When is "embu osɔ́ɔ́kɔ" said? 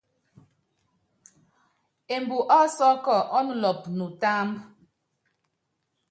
2.15-3.15